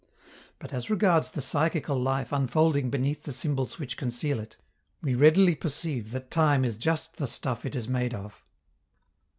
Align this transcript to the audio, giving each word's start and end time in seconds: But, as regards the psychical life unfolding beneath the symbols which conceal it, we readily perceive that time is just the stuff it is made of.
But, 0.57 0.73
as 0.73 0.89
regards 0.89 1.29
the 1.29 1.43
psychical 1.43 1.95
life 1.95 2.31
unfolding 2.31 2.89
beneath 2.89 3.21
the 3.21 3.31
symbols 3.31 3.77
which 3.77 3.97
conceal 3.97 4.39
it, 4.39 4.57
we 5.03 5.13
readily 5.13 5.53
perceive 5.53 6.09
that 6.09 6.31
time 6.31 6.65
is 6.65 6.79
just 6.79 7.17
the 7.17 7.27
stuff 7.27 7.67
it 7.67 7.75
is 7.75 7.87
made 7.87 8.15
of. 8.15 8.43